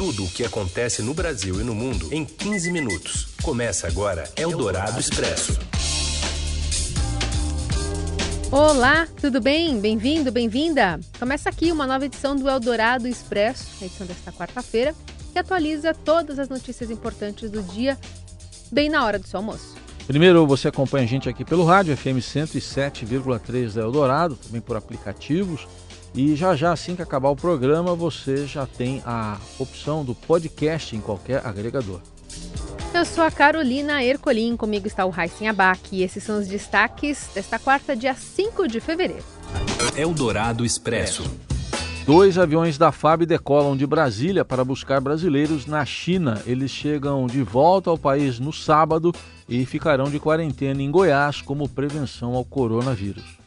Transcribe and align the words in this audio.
tudo 0.00 0.24
o 0.24 0.30
que 0.30 0.42
acontece 0.42 1.02
no 1.02 1.12
Brasil 1.12 1.60
e 1.60 1.62
no 1.62 1.74
mundo 1.74 2.08
em 2.10 2.24
15 2.24 2.72
minutos. 2.72 3.34
Começa 3.42 3.86
agora 3.86 4.24
Eldorado 4.34 4.98
Expresso. 4.98 5.58
Olá, 8.50 9.06
tudo 9.20 9.42
bem? 9.42 9.78
Bem-vindo, 9.78 10.32
bem-vinda. 10.32 10.98
Começa 11.18 11.50
aqui 11.50 11.70
uma 11.70 11.86
nova 11.86 12.06
edição 12.06 12.34
do 12.34 12.48
Eldorado 12.48 13.06
Expresso, 13.06 13.66
a 13.82 13.84
edição 13.84 14.06
desta 14.06 14.32
quarta-feira, 14.32 14.94
que 15.34 15.38
atualiza 15.38 15.92
todas 15.92 16.38
as 16.38 16.48
notícias 16.48 16.90
importantes 16.90 17.50
do 17.50 17.62
dia, 17.62 17.98
bem 18.72 18.88
na 18.88 19.04
hora 19.04 19.18
do 19.18 19.26
seu 19.26 19.36
almoço. 19.36 19.76
Primeiro, 20.06 20.46
você 20.46 20.68
acompanha 20.68 21.04
a 21.04 21.08
gente 21.08 21.28
aqui 21.28 21.44
pelo 21.44 21.66
rádio 21.66 21.94
FM 21.94 22.20
107,3 22.20 23.74
da 23.74 23.82
Eldorado, 23.82 24.34
também 24.34 24.62
por 24.62 24.78
aplicativos. 24.78 25.68
E 26.14 26.34
já 26.34 26.56
já, 26.56 26.72
assim 26.72 26.96
que 26.96 27.02
acabar 27.02 27.28
o 27.30 27.36
programa, 27.36 27.94
você 27.94 28.46
já 28.46 28.66
tem 28.66 29.02
a 29.06 29.38
opção 29.58 30.04
do 30.04 30.14
podcast 30.14 30.96
em 30.96 31.00
qualquer 31.00 31.46
agregador. 31.46 32.00
Eu 32.92 33.04
sou 33.04 33.22
a 33.22 33.30
Carolina 33.30 34.02
Ercolim, 34.02 34.56
comigo 34.56 34.86
está 34.86 35.04
o 35.04 35.10
Raíssen 35.10 35.48
Abac 35.48 35.80
e 35.92 36.02
esses 36.02 36.24
são 36.24 36.40
os 36.40 36.48
destaques 36.48 37.30
desta 37.32 37.58
quarta, 37.58 37.94
dia 37.94 38.14
5 38.14 38.66
de 38.66 38.80
fevereiro. 38.80 39.24
Eldorado 39.96 40.64
Expresso. 40.64 41.22
Dois 42.04 42.36
aviões 42.36 42.76
da 42.76 42.90
FAB 42.90 43.24
decolam 43.24 43.76
de 43.76 43.86
Brasília 43.86 44.44
para 44.44 44.64
buscar 44.64 45.00
brasileiros 45.00 45.66
na 45.66 45.84
China. 45.84 46.42
Eles 46.44 46.72
chegam 46.72 47.26
de 47.28 47.42
volta 47.42 47.88
ao 47.90 47.96
país 47.96 48.40
no 48.40 48.52
sábado 48.52 49.14
e 49.48 49.64
ficarão 49.64 50.10
de 50.10 50.18
quarentena 50.18 50.82
em 50.82 50.90
Goiás 50.90 51.40
como 51.40 51.68
prevenção 51.68 52.34
ao 52.34 52.44
coronavírus. 52.44 53.39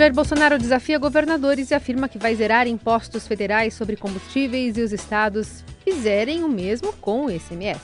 Jair 0.00 0.14
Bolsonaro 0.14 0.58
desafia 0.58 0.98
governadores 0.98 1.70
e 1.70 1.74
afirma 1.74 2.08
que 2.08 2.16
vai 2.16 2.34
zerar 2.34 2.66
impostos 2.66 3.28
federais 3.28 3.74
sobre 3.74 3.96
combustíveis 3.96 4.78
e 4.78 4.80
os 4.80 4.92
estados 4.92 5.62
fizerem 5.84 6.42
o 6.42 6.48
mesmo 6.48 6.90
com 6.94 7.26
o 7.26 7.30
ICMS. 7.30 7.82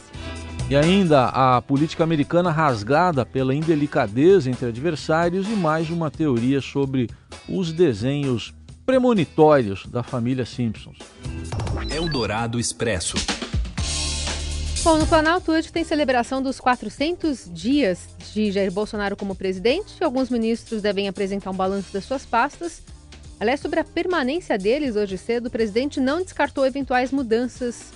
E 0.70 0.75
ainda 0.75 1.27
a 1.27 1.61
política 1.61 2.05
americana 2.05 2.50
rasgada 2.50 3.27
pela 3.27 3.55
indelicadeza 3.55 4.48
entre 4.48 4.67
adversários 4.67 5.47
e 5.47 5.55
mais 5.55 5.91
uma 5.91 6.11
teoria 6.11 6.62
sobre 6.62 7.06
os 7.47 7.70
desenhos 7.70 8.55
premonitórios 8.87 9.84
da 9.84 10.03
família 10.03 10.47
Simpsons. 10.47 10.97
Eldorado 11.94 12.59
Expresso. 12.59 13.45
Bom, 14.87 14.98
no 14.98 15.06
Planalto 15.09 15.51
hoje 15.51 15.73
tem 15.73 15.83
celebração 15.83 16.41
dos 16.41 16.61
400 16.61 17.51
dias 17.53 18.09
de 18.33 18.53
Jair 18.53 18.70
Bolsonaro 18.70 19.17
como 19.17 19.34
presidente. 19.34 19.97
Alguns 20.01 20.31
ministros 20.31 20.81
devem 20.81 21.09
apresentar 21.09 21.51
um 21.51 21.56
balanço 21.56 21.93
das 21.93 22.05
suas 22.05 22.25
pastas. 22.25 22.84
Aliás, 23.41 23.59
sobre 23.59 23.81
a 23.81 23.84
permanência 23.84 24.56
deles 24.56 24.95
hoje 24.95 25.19
cedo, 25.19 25.47
o 25.47 25.51
presidente 25.51 25.98
não 25.98 26.23
descartou 26.23 26.65
eventuais 26.65 27.11
mudanças 27.11 27.87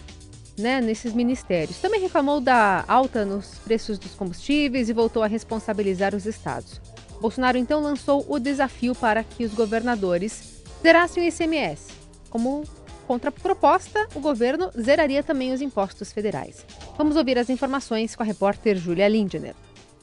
né, 0.59 0.81
nesses 0.81 1.13
ministérios. 1.13 1.79
Também 1.79 2.01
reclamou 2.01 2.41
da 2.41 2.85
alta 2.89 3.25
nos 3.25 3.55
preços 3.65 3.97
dos 3.97 4.17
combustíveis 4.17 4.89
e 4.89 4.93
voltou 4.93 5.23
a 5.23 5.29
responsabilizar 5.29 6.13
os 6.13 6.27
estados. 6.27 6.81
Bolsonaro 7.21 7.57
então 7.57 7.81
lançou 7.81 8.27
o 8.29 8.41
desafio 8.41 8.97
para 8.97 9.23
que 9.23 9.45
os 9.45 9.55
governadores 9.55 10.61
zerassem 10.83 11.23
o 11.23 11.27
ICMS, 11.29 11.93
como 12.29 12.65
contraproposta, 13.11 14.07
o 14.15 14.21
governo 14.21 14.71
zeraria 14.81 15.21
também 15.21 15.53
os 15.53 15.61
impostos 15.61 16.13
federais. 16.13 16.65
Vamos 16.97 17.17
ouvir 17.17 17.37
as 17.39 17.51
informações 17.51 18.15
com 18.15 18.23
a 18.23 18.27
repórter 18.27 18.77
Júlia 18.77 19.09
Lindner. 19.09 19.57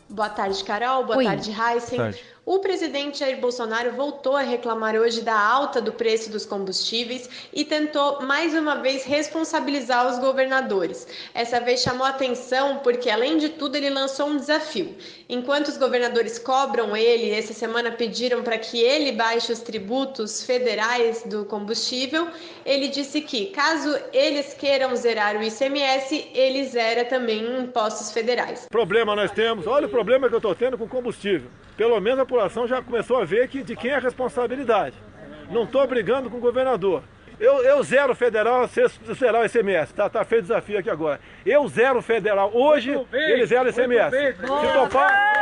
Boa 0.10 0.30
tarde, 0.30 0.64
Carol. 0.64 1.06
Boa 1.06 1.18
Oi. 1.18 1.26
tarde, 1.26 1.52
Heisen. 1.52 2.16
O 2.50 2.60
presidente 2.60 3.20
Jair 3.20 3.42
Bolsonaro 3.42 3.92
voltou 3.92 4.34
a 4.34 4.42
reclamar 4.42 4.96
hoje 4.96 5.20
da 5.20 5.38
alta 5.38 5.82
do 5.82 5.92
preço 5.92 6.32
dos 6.32 6.46
combustíveis 6.46 7.30
e 7.54 7.66
tentou 7.66 8.22
mais 8.22 8.54
uma 8.54 8.76
vez 8.76 9.04
responsabilizar 9.04 10.08
os 10.10 10.18
governadores. 10.18 11.06
Essa 11.34 11.60
vez 11.60 11.82
chamou 11.82 12.08
atenção 12.08 12.80
porque, 12.82 13.10
além 13.10 13.38
de 13.38 13.50
tudo, 13.50 13.76
ele 13.76 13.90
lançou 13.90 14.28
um 14.28 14.38
desafio. 14.38 14.96
Enquanto 15.28 15.68
os 15.68 15.76
governadores 15.76 16.40
cobram 16.40 16.96
ele, 16.96 17.32
essa 17.32 17.54
semana 17.54 17.92
pediram 17.92 18.42
para 18.42 18.58
que 18.58 18.80
ele 18.82 19.12
baixe 19.12 19.52
os 19.52 19.60
tributos 19.60 20.42
federais 20.42 21.24
do 21.24 21.44
combustível, 21.44 22.30
ele 22.66 22.88
disse 22.88 23.20
que, 23.20 23.48
caso 23.48 23.94
eles 24.14 24.54
queiram 24.54 24.96
zerar 24.96 25.36
o 25.36 25.44
ICMS, 25.44 26.30
ele 26.34 26.64
zera 26.64 27.04
também 27.04 27.44
impostos 27.60 28.10
federais. 28.14 28.68
Problema 28.72 29.18
nós 29.18 29.32
temos, 29.32 29.68
olha 29.68 29.88
o 29.88 29.90
problema 29.98 30.30
que 30.30 30.36
eu 30.36 30.38
estou 30.38 30.54
tendo 30.54 30.78
com 30.78 30.88
combustível. 30.88 31.50
Pelo 31.76 32.00
menos 32.00 32.20
a 32.20 32.26
população 32.26 32.68
já 32.68 32.84
começou 32.84 33.20
a 33.20 33.26
ver 33.26 33.48
que 33.48 33.64
de 33.64 33.76
quem 33.76 33.90
é 33.90 33.96
a 33.96 34.00
responsabilidade. 34.00 34.96
Não 35.50 35.64
estou 35.64 35.88
brigando 35.88 36.30
com 36.30 36.38
o 36.38 36.40
governador. 36.40 37.02
Eu, 37.40 37.64
eu 37.64 37.82
zero 37.82 38.14
federal, 38.14 38.68
você 38.68 38.86
zerar 39.16 39.42
o 39.42 39.46
ICMS. 39.46 39.94
Tá, 39.96 40.08
tá 40.08 40.24
feito 40.24 40.42
o 40.42 40.48
desafio 40.50 40.78
aqui 40.78 40.90
agora. 40.90 41.20
Eu 41.44 41.68
zero 41.68 42.00
federal. 42.04 42.52
Hoje, 42.54 42.92
ele 43.12 43.46
zera 43.48 43.66
o 43.66 43.70
ICMS. 43.70 44.36
Se 44.36 44.74
topar, 44.74 45.34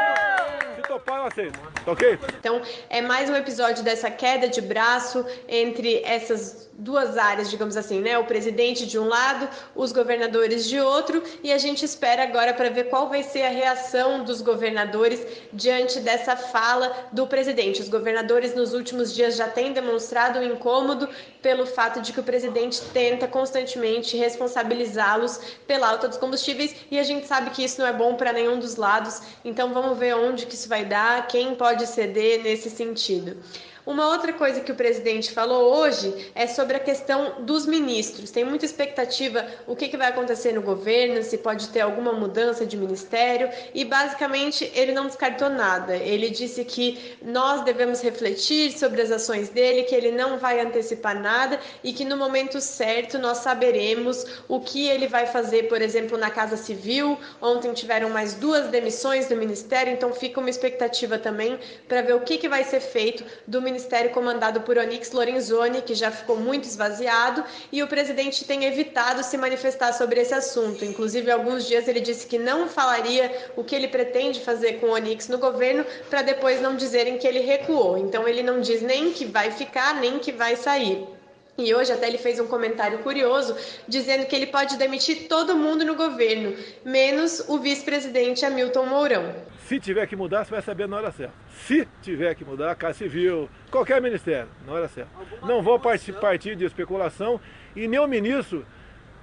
Tá 1.16 1.92
ok? 1.92 2.20
Então, 2.40 2.62
é 2.90 3.02
mais 3.02 3.30
um 3.30 3.36
episódio 3.36 3.84
dessa 3.84 4.12
queda 4.12 4.50
de 4.50 4.60
braço 4.60 5.26
entre 5.48 6.02
essas 6.04 6.70
duas 6.74 7.18
áreas, 7.18 7.50
digamos 7.50 7.78
assim, 7.78 8.02
né? 8.02 8.18
O 8.20 8.26
presidente 8.26 8.86
de 8.86 9.00
um 9.00 9.08
lado, 9.08 9.48
os 9.74 9.94
governadores 9.94 10.68
de 10.68 10.78
outro, 10.80 11.24
e 11.42 11.54
a 11.54 11.58
gente 11.58 11.86
espera 11.86 12.24
agora 12.24 12.54
para 12.54 12.70
ver 12.70 12.90
qual 12.90 13.08
vai 13.08 13.24
ser 13.24 13.44
a 13.44 13.50
reação 13.50 14.26
dos 14.26 14.42
governadores 14.42 15.26
diante 15.54 16.02
dessa 16.02 16.36
fala 16.36 16.94
do 17.14 17.26
presidente. 17.26 17.82
Os 17.82 17.88
governadores 17.88 18.54
nos 18.54 18.74
últimos 18.74 19.14
dias 19.14 19.38
já 19.38 19.48
têm 19.48 19.72
demonstrado 19.72 20.40
um 20.40 20.44
incômodo 20.44 21.08
pelo 21.42 21.66
fato 21.66 22.02
de 22.02 22.12
que 22.12 22.20
o 22.20 22.24
presidente 22.24 22.82
tenta 22.94 23.26
constantemente 23.28 24.18
responsabilizá-los 24.18 25.40
pela 25.66 25.90
alta 25.92 26.10
dos 26.10 26.18
combustíveis, 26.18 26.76
e 26.92 27.00
a 27.00 27.04
gente 27.04 27.26
sabe 27.26 27.52
que 27.52 27.64
isso 27.64 27.80
não 27.80 27.88
é 27.88 27.94
bom 27.94 28.16
para 28.16 28.34
nenhum 28.34 28.60
dos 28.60 28.76
lados. 28.76 29.22
Então 29.46 29.74
vamos 29.74 29.98
ver 29.98 30.14
onde 30.16 30.46
que 30.46 30.56
isso 30.56 30.68
vai 30.68 30.84
dar, 30.84 31.05
quem 31.30 31.56
pode 31.56 31.86
ceder 31.88 32.44
nesse 32.44 32.70
sentido. 32.70 33.38
Uma 33.86 34.08
outra 34.08 34.34
coisa 34.34 34.62
que 34.62 34.72
o 34.72 34.76
presidente 34.76 35.32
falou 35.32 35.76
hoje 35.78 36.32
é 36.34 36.48
sobre 36.48 36.76
a 36.76 36.80
questão 36.80 37.44
dos 37.44 37.68
ministros. 37.68 38.32
Tem 38.32 38.44
muita 38.44 38.66
expectativa 38.66 39.46
o 39.68 39.76
que, 39.76 39.88
que 39.88 39.96
vai 39.96 40.08
acontecer 40.08 40.54
no 40.54 40.62
governo, 40.64 41.22
se 41.22 41.38
pode 41.38 41.70
ter 41.70 41.82
alguma 41.82 42.12
mudança 42.12 42.66
de 42.66 42.76
ministério, 42.76 43.48
e 43.76 43.86
basicamente 43.86 44.72
ele 44.74 44.92
não 44.92 45.06
descartou 45.06 45.50
nada. 45.50 45.96
Ele 45.96 46.32
disse 46.32 46.66
que 46.66 47.16
nós 47.22 47.64
devemos 47.64 48.02
refletir 48.02 48.72
sobre 48.72 49.04
as 49.04 49.12
ações 49.12 49.50
dele, 49.50 49.84
que 49.84 49.94
ele 49.94 50.12
não 50.12 50.40
vai 50.40 50.60
antecipar 50.60 51.22
nada 51.22 51.60
e 51.84 51.94
que 51.94 52.04
no 52.04 52.18
momento 52.18 52.60
certo 52.60 53.20
nós 53.20 53.38
saberemos 53.40 54.26
o 54.48 54.60
que 54.62 54.88
ele 54.90 55.08
vai 55.08 55.28
fazer, 55.28 55.68
por 55.68 55.80
exemplo, 55.80 56.18
na 56.18 56.32
Casa 56.32 56.58
Civil. 56.58 57.20
Ontem 57.40 57.72
tiveram 57.72 58.10
mais 58.10 58.34
duas 58.34 58.68
demissões 58.70 59.28
do 59.28 59.36
ministério, 59.36 59.94
então 59.94 60.12
fica 60.12 60.40
uma 60.40 60.50
expectativa 60.50 61.20
também 61.20 61.60
para 61.88 62.02
ver 62.02 62.16
o 62.16 62.22
que, 62.22 62.40
que 62.40 62.50
vai 62.50 62.64
ser 62.64 62.80
feito 62.80 63.24
do 63.46 63.62
ministério 63.62 63.75
ministério 63.76 64.12
comandado 64.12 64.62
por 64.62 64.78
Onyx 64.78 65.12
Lorenzoni, 65.12 65.82
que 65.82 65.94
já 65.94 66.10
ficou 66.10 66.38
muito 66.38 66.64
esvaziado, 66.64 67.44
e 67.72 67.84
o 67.84 67.88
presidente 67.88 68.46
tem 68.46 68.64
evitado 68.64 69.22
se 69.22 69.38
manifestar 69.38 69.92
sobre 69.92 70.22
esse 70.22 70.34
assunto. 70.34 70.86
Inclusive, 70.86 71.30
alguns 71.30 71.68
dias 71.68 71.88
ele 71.88 72.00
disse 72.00 72.26
que 72.26 72.38
não 72.38 72.70
falaria 72.70 73.52
o 73.56 73.64
que 73.64 73.76
ele 73.76 73.90
pretende 73.90 74.40
fazer 74.40 74.80
com 74.80 74.88
o 74.88 74.94
Onyx 74.94 75.28
no 75.28 75.38
governo, 75.38 75.86
para 76.10 76.22
depois 76.22 76.62
não 76.62 76.78
dizerem 76.78 77.18
que 77.18 77.28
ele 77.28 77.42
recuou. 77.42 77.98
Então, 77.98 78.26
ele 78.26 78.42
não 78.42 78.62
diz 78.62 78.82
nem 78.82 79.12
que 79.12 79.26
vai 79.26 79.52
ficar, 79.52 79.96
nem 79.96 80.20
que 80.20 80.32
vai 80.32 80.56
sair. 80.56 81.15
E 81.58 81.74
hoje 81.74 81.92
até 81.92 82.08
ele 82.08 82.18
fez 82.18 82.38
um 82.40 82.48
comentário 82.48 83.00
curioso 83.00 83.56
dizendo 83.88 84.26
que 84.26 84.36
ele 84.36 84.48
pode 84.48 84.78
demitir 84.78 85.30
todo 85.30 85.56
mundo 85.56 85.86
no 85.86 85.96
governo, 85.96 86.54
menos 86.84 87.48
o 87.48 87.58
vice-presidente 87.60 88.46
Hamilton 88.46 88.86
Mourão. 88.86 89.34
Se 89.66 89.80
tiver 89.80 90.06
que 90.06 90.16
mudar, 90.16 90.44
você 90.44 90.52
vai 90.52 90.62
saber 90.62 90.88
na 90.88 90.98
hora 90.98 91.12
certa. 91.12 91.34
Se 91.66 91.88
tiver 92.02 92.36
que 92.36 92.44
mudar, 92.44 92.76
Casa 92.76 93.00
Civil, 93.00 93.50
qualquer 93.72 94.02
ministério, 94.02 94.50
na 94.68 94.74
hora 94.74 94.88
certa. 94.90 95.10
Não 95.44 95.64
vou 95.64 95.80
partir, 95.80 96.14
partir 96.14 96.56
de 96.58 96.66
especulação 96.66 97.40
e 97.76 97.88
nem 97.88 98.00
o 98.00 98.08
ministro 98.08 98.66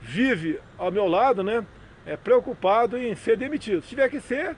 vive 0.01 0.59
ao 0.79 0.91
meu 0.91 1.07
lado, 1.07 1.43
né? 1.43 1.65
É 2.07 2.17
preocupado 2.17 2.97
em 2.97 3.15
ser 3.15 3.37
demitido. 3.37 3.83
Se 3.83 3.89
tiver 3.89 4.09
que 4.09 4.21
ser, 4.21 4.57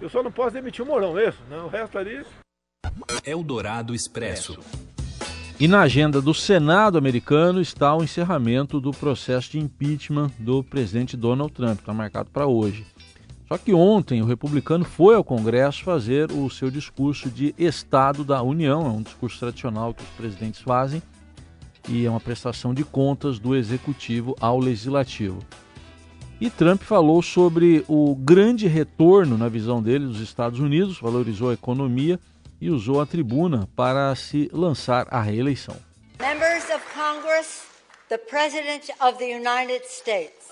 eu 0.00 0.08
só 0.08 0.22
não 0.22 0.32
posso 0.32 0.54
demitir 0.54 0.82
o 0.82 0.88
Mourão, 0.88 1.16
é 1.18 1.28
isso? 1.28 1.38
Não, 1.48 1.66
o 1.66 1.68
resto 1.68 1.98
ali. 1.98 2.24
Eldorado 3.24 3.94
Expresso. 3.94 4.58
E 5.60 5.68
na 5.68 5.82
agenda 5.82 6.22
do 6.22 6.32
Senado 6.32 6.96
americano 6.96 7.60
está 7.60 7.94
o 7.94 8.02
encerramento 8.02 8.80
do 8.80 8.92
processo 8.92 9.50
de 9.50 9.58
impeachment 9.58 10.30
do 10.38 10.64
presidente 10.64 11.18
Donald 11.18 11.52
Trump, 11.52 11.80
está 11.80 11.92
marcado 11.92 12.30
para 12.30 12.46
hoje. 12.46 12.86
Só 13.46 13.58
que 13.58 13.74
ontem 13.74 14.22
o 14.22 14.24
republicano 14.24 14.86
foi 14.86 15.14
ao 15.14 15.22
Congresso 15.22 15.84
fazer 15.84 16.32
o 16.32 16.48
seu 16.48 16.70
discurso 16.70 17.28
de 17.28 17.54
Estado 17.58 18.24
da 18.24 18.40
União, 18.40 18.86
é 18.86 18.88
um 18.88 19.02
discurso 19.02 19.38
tradicional 19.38 19.92
que 19.92 20.02
os 20.02 20.08
presidentes 20.16 20.62
fazem, 20.62 21.02
e 21.86 22.06
é 22.06 22.10
uma 22.10 22.20
prestação 22.20 22.72
de 22.72 22.82
contas 22.82 23.38
do 23.38 23.54
executivo 23.54 24.34
ao 24.40 24.58
legislativo. 24.58 25.40
E 26.40 26.48
Trump 26.48 26.80
falou 26.80 27.20
sobre 27.20 27.84
o 27.86 28.14
grande 28.14 28.66
retorno, 28.66 29.36
na 29.36 29.50
visão 29.50 29.82
dele, 29.82 30.06
dos 30.06 30.20
Estados 30.20 30.58
Unidos, 30.58 30.98
valorizou 30.98 31.50
a 31.50 31.54
economia 31.54 32.18
e 32.60 32.70
usou 32.70 33.00
a 33.00 33.06
tribuna 33.06 33.68
para 33.74 34.14
se 34.14 34.50
lançar 34.52 35.06
à 35.10 35.20
reeleição. 35.20 35.76
Members 36.18 36.64
of 36.70 36.82
Congress, 36.94 37.62
the 38.08 38.18
President 38.18 38.90
of 39.00 39.18
the 39.18 39.24
United 39.24 39.84
States. 39.86 40.48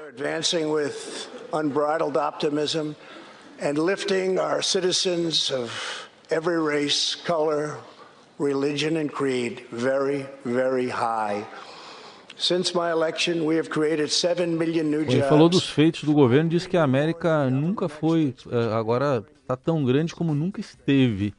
We're 0.00 0.08
advancing 0.08 0.70
with 0.70 1.28
unbridled 1.52 2.16
optimism 2.16 2.96
and 3.60 3.78
lifting 3.78 4.38
our 4.38 4.62
citizens 4.62 5.50
of 5.50 5.70
every 6.30 6.60
race, 6.60 7.14
color, 7.14 7.78
religion, 8.38 8.96
and 8.96 9.12
creed 9.12 9.64
very, 9.70 10.26
very 10.44 10.88
high. 10.88 11.46
Ele 15.12 15.22
falou 15.22 15.48
dos 15.48 15.68
feitos 15.68 16.04
do 16.04 16.12
governo, 16.12 16.50
disse 16.50 16.68
que 16.68 16.76
a 16.76 16.82
América 16.82 17.48
nunca 17.48 17.88
foi, 17.88 18.34
eh, 18.50 18.74
agora 18.74 19.24
está 19.40 19.56
tão 19.56 19.84
grande 19.84 20.14
como 20.14 20.34
nunca 20.34 20.60
esteve. 20.60 21.34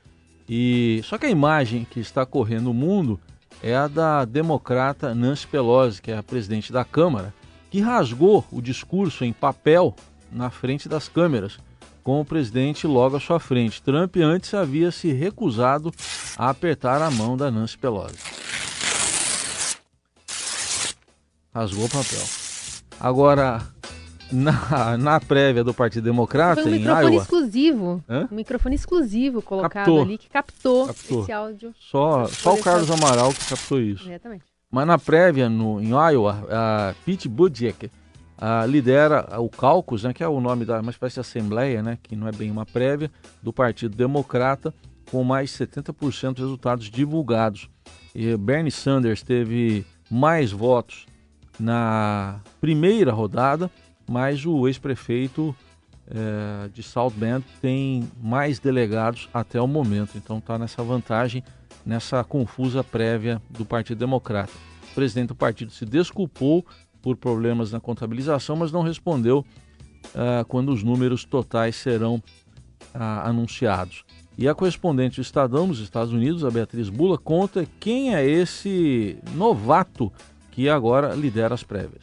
E 0.50 1.02
só 1.04 1.18
que 1.18 1.26
a 1.26 1.30
imagem 1.30 1.86
que 1.90 2.00
está 2.00 2.26
correndo 2.26 2.72
o 2.72 2.74
mundo 2.74 3.20
é 3.62 3.76
a 3.76 3.88
da 3.88 4.26
democrata 4.26 5.14
Nancy 5.14 5.48
Pelosi, 5.48 6.02
que 6.02 6.12
é 6.12 6.18
a 6.18 6.24
presidente 6.24 6.72
da 6.72 6.84
Câmara, 6.84 7.34
que 7.70 7.80
rasgou 7.82 8.46
o 8.52 8.62
discurso 8.62 9.24
em 9.26 9.34
papel 9.34 9.96
na 10.32 10.50
frente 10.50 10.88
das 10.88 11.08
câmeras, 11.08 11.58
com 12.04 12.22
o 12.22 12.26
presidente 12.26 12.86
logo 12.86 13.16
à 13.16 13.20
sua 13.20 13.40
frente. 13.40 13.82
Trump 13.82 14.16
antes 14.18 14.54
havia 14.54 14.92
se 14.92 15.12
recusado 15.12 15.92
a 16.38 16.50
apertar 16.50 17.02
a 17.02 17.10
mão 17.10 17.36
da 17.36 17.50
Nancy 17.50 17.78
Pelosi. 17.78 18.45
Rasgou 21.56 21.86
o 21.86 21.90
papel. 21.90 22.20
Agora, 23.00 23.66
na, 24.30 24.98
na 24.98 25.22
prévia 25.22 25.64
do 25.64 25.74
Partido 25.74 26.04
Democrata, 26.04 26.62
Foi 26.62 26.70
um 26.70 26.76
microfone 26.76 27.14
Iowa, 27.14 27.22
exclusivo. 27.22 28.04
Hã? 28.10 28.28
Um 28.30 28.36
microfone 28.36 28.76
exclusivo 28.76 29.42
colocado 29.42 29.72
Captou. 29.72 30.02
ali 30.02 30.18
que 30.18 30.30
captou, 30.30 30.88
Captou. 30.88 31.22
esse 31.22 31.32
áudio. 31.32 31.74
só, 31.80 32.26
só 32.26 32.56
o 32.56 32.62
Carlos. 32.62 32.92
Amaral 32.92 33.32
que 33.34 33.46
captou 33.46 33.80
isso. 33.80 34.06
Exatamente. 34.06 34.44
Mas 34.70 34.86
na 34.86 34.98
prévia, 34.98 35.48
no, 35.48 35.80
em 35.80 35.92
Iowa, 35.92 36.46
a 36.52 36.94
Pete 37.06 37.30
Buttigieg 37.30 37.90
ah, 38.38 38.66
lidera 38.66 39.40
o 39.40 39.48
caucus, 39.48 40.04
né, 40.04 40.12
que 40.12 40.22
é 40.22 40.28
o 40.28 40.42
nome 40.42 40.66
da 40.66 40.82
uma 40.82 40.92
espécie 40.92 41.14
de 41.14 41.20
assembleia, 41.22 41.82
né, 41.82 41.98
que 42.04 42.18
não 42.18 42.28
é 42.28 42.34
bem 42.34 42.52
uma 42.52 42.66
prévia, 42.66 43.10
do 43.42 43.54
Partido 43.54 43.96
Democrata, 43.96 44.74
com 45.10 45.24
mais 45.24 45.52
de 45.52 45.66
70% 45.66 46.34
dos 46.34 46.40
resultados 46.40 46.90
divulgados. 46.90 47.70
E 48.14 48.36
Bernie 48.36 48.72
Sanders 48.72 49.24
teve 49.24 49.86
mais 50.12 50.52
votos 50.52 51.06
na 51.60 52.40
primeira 52.60 53.12
rodada, 53.12 53.70
mas 54.10 54.46
o 54.46 54.68
ex-prefeito 54.68 55.56
eh, 56.08 56.70
de 56.74 56.84
South 56.84 57.12
Bend 57.12 57.44
tem 57.62 58.08
mais 58.22 58.60
delegados 58.60 59.28
até 59.34 59.60
o 59.60 59.68
momento, 59.68 60.18
então 60.18 60.38
está 60.38 60.58
nessa 60.58 60.84
vantagem, 60.84 61.44
nessa 61.86 62.24
confusa 62.24 62.84
prévia 62.84 63.42
do 63.50 63.66
Partido 63.66 63.98
Democrata. 63.98 64.54
O 64.92 64.96
presidente 64.96 65.30
do 65.30 65.36
partido 65.36 65.72
se 65.72 65.86
desculpou 65.86 66.66
por 67.02 67.16
problemas 67.18 67.72
na 67.72 67.80
contabilização, 67.80 68.56
mas 68.56 68.72
não 68.72 68.82
respondeu 68.82 69.46
ah, 70.14 70.46
quando 70.48 70.72
os 70.72 70.84
números 70.84 71.26
totais 71.26 71.76
serão 71.76 72.22
ah, 72.94 73.28
anunciados. 73.28 74.04
E 74.38 74.48
a 74.48 74.54
correspondente 74.54 75.16
do 75.16 75.22
Estadão 75.22 75.68
nos 75.68 75.80
Estados 75.80 76.14
Unidos, 76.14 76.44
a 76.44 76.52
Beatriz 76.52 76.90
Bula, 76.90 77.18
conta 77.18 77.66
quem 77.80 78.14
é 78.14 78.28
esse 78.28 79.18
novato 79.34 80.12
que 80.56 80.70
agora 80.70 81.14
lidera 81.14 81.54
as 81.54 81.64
prévias. 81.64 82.02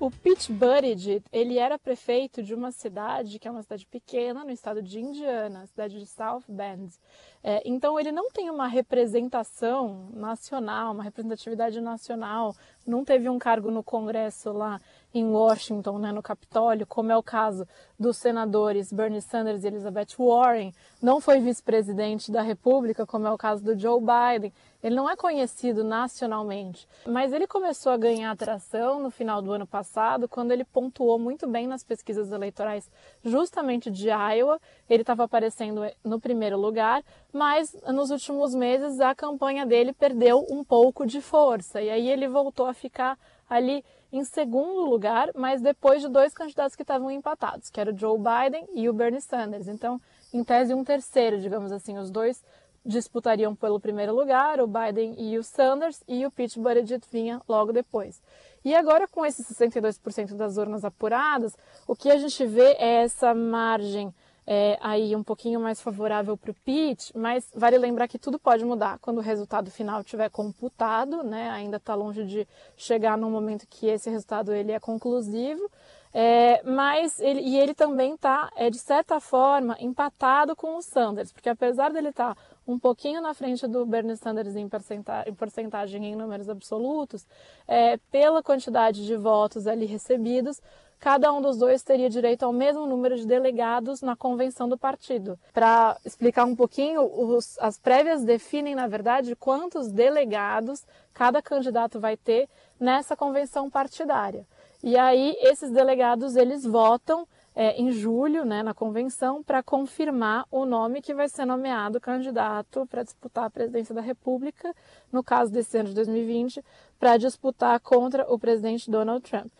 O 0.00 0.10
Pete 0.10 0.52
Buttigieg, 0.52 1.22
ele 1.32 1.58
era 1.58 1.78
prefeito 1.78 2.42
de 2.42 2.52
uma 2.52 2.72
cidade 2.72 3.38
que 3.38 3.46
é 3.46 3.50
uma 3.50 3.62
cidade 3.62 3.86
pequena 3.86 4.44
no 4.44 4.50
estado 4.50 4.82
de 4.82 4.98
Indiana, 4.98 5.64
cidade 5.68 6.00
de 6.00 6.04
South 6.04 6.42
Bend. 6.48 6.92
É, 7.40 7.62
então 7.64 7.98
ele 7.98 8.10
não 8.10 8.32
tem 8.32 8.50
uma 8.50 8.66
representação 8.66 10.08
nacional, 10.12 10.92
uma 10.92 11.04
representatividade 11.04 11.80
nacional, 11.80 12.56
não 12.84 13.04
teve 13.04 13.28
um 13.28 13.38
cargo 13.38 13.70
no 13.70 13.84
Congresso 13.84 14.52
lá 14.52 14.80
em 15.14 15.24
Washington, 15.24 15.98
né, 15.98 16.10
no 16.10 16.20
Capitólio, 16.20 16.84
como 16.86 17.12
é 17.12 17.16
o 17.16 17.22
caso 17.22 17.66
dos 17.98 18.16
senadores 18.16 18.92
Bernie 18.92 19.22
Sanders 19.22 19.62
e 19.62 19.68
Elizabeth 19.68 20.16
Warren, 20.18 20.74
não 21.00 21.20
foi 21.20 21.38
vice-presidente 21.38 22.32
da 22.32 22.42
República, 22.42 23.06
como 23.06 23.28
é 23.28 23.30
o 23.30 23.38
caso 23.38 23.62
do 23.62 23.78
Joe 23.78 24.00
Biden. 24.00 24.52
Ele 24.82 24.96
não 24.96 25.08
é 25.08 25.16
conhecido 25.16 25.84
nacionalmente, 25.84 26.86
mas 27.06 27.32
ele 27.32 27.46
começou 27.46 27.92
a 27.92 27.96
ganhar 27.96 28.32
atração 28.32 29.00
no 29.00 29.10
final 29.10 29.40
do 29.40 29.52
ano 29.52 29.66
passado, 29.66 30.28
quando 30.28 30.50
ele 30.50 30.64
pontuou 30.64 31.18
muito 31.18 31.46
bem 31.46 31.66
nas 31.66 31.84
pesquisas 31.84 32.32
eleitorais, 32.32 32.90
justamente 33.22 33.90
de 33.90 34.08
Iowa. 34.08 34.60
Ele 34.90 35.02
estava 35.02 35.24
aparecendo 35.24 35.82
no 36.02 36.20
primeiro 36.20 36.58
lugar, 36.58 37.02
mas 37.32 37.74
nos 37.86 38.10
últimos 38.10 38.54
meses 38.54 39.00
a 39.00 39.14
campanha 39.14 39.64
dele 39.64 39.92
perdeu 39.92 40.44
um 40.50 40.64
pouco 40.64 41.06
de 41.06 41.20
força 41.20 41.80
e 41.80 41.88
aí 41.88 42.10
ele 42.10 42.28
voltou 42.28 42.66
a 42.66 42.74
ficar 42.74 43.16
ali 43.48 43.84
em 44.14 44.22
segundo 44.22 44.88
lugar, 44.88 45.32
mas 45.34 45.60
depois 45.60 46.00
de 46.00 46.08
dois 46.08 46.32
candidatos 46.32 46.76
que 46.76 46.82
estavam 46.82 47.10
empatados, 47.10 47.68
que 47.68 47.80
era 47.80 47.92
o 47.92 47.98
Joe 47.98 48.16
Biden 48.16 48.64
e 48.72 48.88
o 48.88 48.92
Bernie 48.92 49.20
Sanders. 49.20 49.66
Então, 49.66 50.00
em 50.32 50.44
tese, 50.44 50.72
um 50.72 50.84
terceiro, 50.84 51.40
digamos 51.40 51.72
assim, 51.72 51.98
os 51.98 52.12
dois 52.12 52.40
disputariam 52.86 53.56
pelo 53.56 53.80
primeiro 53.80 54.14
lugar, 54.14 54.60
o 54.60 54.68
Biden 54.68 55.16
e 55.18 55.36
o 55.36 55.42
Sanders, 55.42 56.00
e 56.06 56.24
o 56.24 56.30
Pete 56.30 56.60
Buttigieg 56.60 57.02
vinha 57.10 57.42
logo 57.48 57.72
depois. 57.72 58.22
E 58.64 58.72
agora, 58.72 59.08
com 59.08 59.26
esses 59.26 59.48
62% 59.48 60.34
das 60.34 60.58
urnas 60.58 60.84
apuradas, 60.84 61.56
o 61.84 61.96
que 61.96 62.08
a 62.08 62.16
gente 62.16 62.46
vê 62.46 62.76
é 62.78 63.02
essa 63.02 63.34
margem 63.34 64.14
é, 64.46 64.78
aí 64.80 65.16
um 65.16 65.22
pouquinho 65.22 65.58
mais 65.58 65.80
favorável 65.80 66.36
para 66.36 66.50
o 66.50 66.54
Pete, 66.54 67.16
mas 67.16 67.50
vale 67.54 67.78
lembrar 67.78 68.08
que 68.08 68.18
tudo 68.18 68.38
pode 68.38 68.64
mudar 68.64 68.98
quando 68.98 69.18
o 69.18 69.22
resultado 69.22 69.70
final 69.70 70.00
estiver 70.00 70.28
computado, 70.30 71.22
né? 71.22 71.50
Ainda 71.50 71.78
está 71.78 71.94
longe 71.94 72.24
de 72.24 72.46
chegar 72.76 73.16
no 73.16 73.30
momento 73.30 73.66
que 73.68 73.86
esse 73.86 74.10
resultado 74.10 74.52
ele 74.52 74.72
é 74.72 74.80
conclusivo. 74.80 75.70
É, 76.16 76.62
mas 76.62 77.18
ele, 77.18 77.40
e 77.40 77.58
ele 77.58 77.74
também 77.74 78.14
está, 78.14 78.48
é, 78.54 78.70
de 78.70 78.78
certa 78.78 79.18
forma, 79.18 79.76
empatado 79.80 80.54
com 80.54 80.76
o 80.76 80.82
Sanders, 80.82 81.32
porque 81.32 81.48
apesar 81.48 81.90
dele 81.90 82.10
estar 82.10 82.36
tá 82.36 82.40
um 82.66 82.78
pouquinho 82.78 83.20
na 83.20 83.34
frente 83.34 83.66
do 83.66 83.84
Bernie 83.84 84.16
Sanders 84.16 84.56
em, 84.56 84.68
porcenta, 84.68 85.24
em 85.26 85.34
porcentagem 85.34 86.04
em 86.06 86.16
números 86.16 86.48
absolutos, 86.48 87.26
é, 87.68 87.98
pela 88.10 88.42
quantidade 88.42 89.06
de 89.06 89.16
votos 89.16 89.66
ali 89.66 89.84
recebidos, 89.84 90.60
cada 90.98 91.30
um 91.32 91.42
dos 91.42 91.58
dois 91.58 91.82
teria 91.82 92.08
direito 92.08 92.44
ao 92.44 92.52
mesmo 92.52 92.86
número 92.86 93.16
de 93.16 93.26
delegados 93.26 94.00
na 94.00 94.16
convenção 94.16 94.68
do 94.68 94.78
partido. 94.78 95.38
Para 95.52 95.98
explicar 96.04 96.44
um 96.44 96.56
pouquinho, 96.56 97.02
os, 97.02 97.58
as 97.58 97.78
prévias 97.78 98.24
definem, 98.24 98.74
na 98.74 98.86
verdade, 98.86 99.36
quantos 99.36 99.92
delegados 99.92 100.86
cada 101.12 101.42
candidato 101.42 102.00
vai 102.00 102.16
ter 102.16 102.48
nessa 102.80 103.14
convenção 103.14 103.68
partidária. 103.68 104.46
E 104.82 104.96
aí 104.96 105.36
esses 105.40 105.70
delegados 105.70 106.36
eles 106.36 106.64
votam 106.64 107.26
é, 107.54 107.80
em 107.80 107.92
julho, 107.92 108.44
né, 108.44 108.62
na 108.62 108.74
convenção, 108.74 109.42
para 109.42 109.62
confirmar 109.62 110.44
o 110.50 110.66
nome 110.66 111.00
que 111.00 111.14
vai 111.14 111.28
ser 111.28 111.44
nomeado 111.44 112.00
candidato 112.00 112.86
para 112.86 113.02
disputar 113.02 113.44
a 113.44 113.50
presidência 113.50 113.94
da 113.94 114.00
República, 114.00 114.74
no 115.12 115.22
caso 115.22 115.52
desse 115.52 115.78
ano 115.78 115.90
de 115.90 115.94
2020, 115.94 116.62
para 116.98 117.16
disputar 117.16 117.78
contra 117.80 118.24
o 118.32 118.38
presidente 118.38 118.90
Donald 118.90 119.22
Trump. 119.22 119.52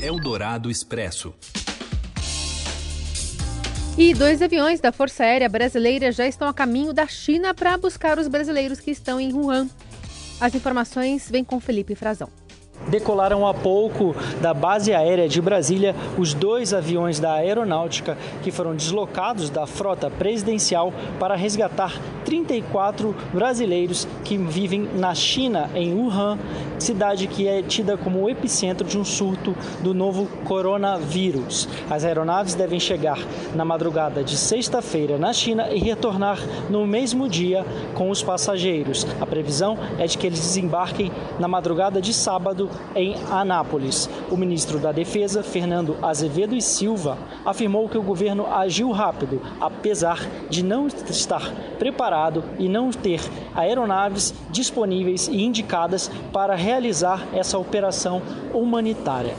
Eldorado 0.00 0.70
Expresso. 0.70 1.34
E 3.98 4.14
dois 4.14 4.40
aviões 4.40 4.80
da 4.80 4.92
Força 4.92 5.24
Aérea 5.24 5.48
Brasileira 5.48 6.10
já 6.10 6.26
estão 6.26 6.48
a 6.48 6.54
caminho 6.54 6.92
da 6.92 7.06
China 7.06 7.52
para 7.52 7.76
buscar 7.76 8.18
os 8.18 8.28
brasileiros 8.28 8.80
que 8.80 8.90
estão 8.90 9.20
em 9.20 9.32
Wuhan. 9.32 9.68
As 10.40 10.54
informações 10.54 11.28
vêm 11.30 11.44
com 11.44 11.60
Felipe 11.60 11.94
Frazão. 11.94 12.39
Decolaram 12.88 13.46
há 13.46 13.52
pouco 13.52 14.16
da 14.40 14.54
base 14.54 14.92
aérea 14.92 15.28
de 15.28 15.40
Brasília 15.40 15.94
os 16.16 16.32
dois 16.32 16.72
aviões 16.72 17.20
da 17.20 17.34
aeronáutica 17.34 18.16
que 18.42 18.50
foram 18.50 18.74
deslocados 18.74 19.50
da 19.50 19.66
frota 19.66 20.10
presidencial 20.10 20.92
para 21.18 21.36
resgatar 21.36 22.00
34 22.24 23.14
brasileiros 23.32 24.08
que 24.24 24.36
vivem 24.38 24.88
na 24.94 25.14
China, 25.14 25.68
em 25.74 25.92
Wuhan, 25.94 26.38
cidade 26.78 27.26
que 27.26 27.46
é 27.46 27.62
tida 27.62 27.96
como 27.96 28.22
o 28.22 28.30
epicentro 28.30 28.86
de 28.86 28.98
um 28.98 29.04
surto 29.04 29.54
do 29.82 29.92
novo 29.92 30.26
coronavírus. 30.44 31.68
As 31.88 32.04
aeronaves 32.04 32.54
devem 32.54 32.80
chegar 32.80 33.18
na 33.54 33.64
madrugada 33.64 34.24
de 34.24 34.36
sexta-feira 34.36 35.18
na 35.18 35.32
China 35.32 35.68
e 35.70 35.78
retornar 35.78 36.38
no 36.70 36.86
mesmo 36.86 37.28
dia 37.28 37.64
com 37.94 38.10
os 38.10 38.22
passageiros. 38.22 39.06
A 39.20 39.26
previsão 39.26 39.76
é 39.98 40.06
de 40.06 40.16
que 40.16 40.26
eles 40.26 40.40
desembarquem 40.40 41.12
na 41.38 41.48
madrugada 41.48 42.00
de 42.00 42.14
sábado 42.14 42.69
em 42.94 43.14
Anápolis. 43.30 44.08
O 44.30 44.36
ministro 44.36 44.78
da 44.78 44.92
Defesa, 44.92 45.42
Fernando 45.42 45.96
Azevedo 46.02 46.54
e 46.54 46.62
Silva, 46.62 47.18
afirmou 47.44 47.88
que 47.88 47.98
o 47.98 48.02
governo 48.02 48.46
agiu 48.46 48.90
rápido, 48.90 49.40
apesar 49.60 50.26
de 50.48 50.62
não 50.62 50.86
estar 50.86 51.52
preparado 51.78 52.44
e 52.58 52.68
não 52.68 52.90
ter 52.90 53.20
aeronaves 53.54 54.34
disponíveis 54.50 55.28
e 55.28 55.42
indicadas 55.42 56.10
para 56.32 56.54
realizar 56.54 57.26
essa 57.32 57.58
operação 57.58 58.22
humanitária. 58.52 59.34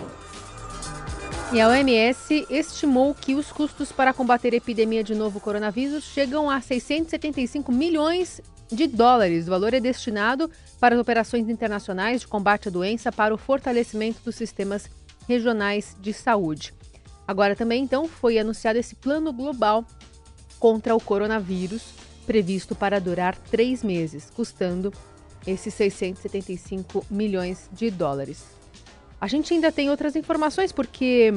E 1.53 1.59
a 1.59 1.67
OMS 1.67 2.47
estimou 2.49 3.13
que 3.13 3.35
os 3.35 3.51
custos 3.51 3.91
para 3.91 4.13
combater 4.13 4.53
a 4.53 4.55
epidemia 4.55 5.03
de 5.03 5.13
novo 5.13 5.41
coronavírus 5.41 6.05
chegam 6.05 6.49
a 6.49 6.61
675 6.61 7.73
milhões 7.73 8.41
de 8.71 8.87
dólares. 8.87 9.47
O 9.47 9.51
valor 9.51 9.73
é 9.73 9.79
destinado 9.79 10.49
para 10.79 10.95
as 10.95 11.01
operações 11.01 11.49
internacionais 11.49 12.21
de 12.21 12.27
combate 12.27 12.69
à 12.69 12.71
doença 12.71 13.11
para 13.11 13.33
o 13.33 13.37
fortalecimento 13.37 14.21
dos 14.23 14.35
sistemas 14.35 14.89
regionais 15.27 15.95
de 15.99 16.13
saúde. 16.13 16.73
Agora 17.27 17.55
também, 17.55 17.83
então, 17.83 18.07
foi 18.07 18.39
anunciado 18.39 18.79
esse 18.79 18.95
plano 18.95 19.31
global 19.31 19.85
contra 20.59 20.95
o 20.95 21.01
coronavírus, 21.01 21.93
previsto 22.25 22.75
para 22.75 22.99
durar 22.99 23.35
três 23.35 23.83
meses, 23.83 24.29
custando 24.35 24.93
esses 25.45 25.73
675 25.73 27.05
milhões 27.09 27.69
de 27.71 27.89
dólares. 27.89 28.45
A 29.19 29.27
gente 29.27 29.53
ainda 29.53 29.71
tem 29.71 29.89
outras 29.89 30.15
informações, 30.15 30.71
porque, 30.71 31.31